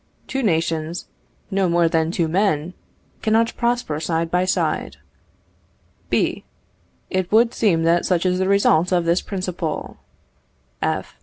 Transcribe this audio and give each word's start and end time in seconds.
Two 0.25 0.41
nations, 0.41 1.05
no 1.51 1.69
more 1.69 1.87
than 1.87 2.09
two 2.09 2.27
men, 2.27 2.73
cannot 3.21 3.55
prosper 3.55 3.99
side 3.99 4.31
by 4.31 4.45
side. 4.45 4.97
B. 6.09 6.43
It 7.11 7.31
would 7.31 7.53
seem 7.53 7.83
that 7.83 8.07
such 8.07 8.25
is 8.25 8.39
the 8.39 8.47
result 8.49 8.91
of 8.91 9.05
this 9.05 9.21
principle. 9.21 9.97
F. 10.81 11.19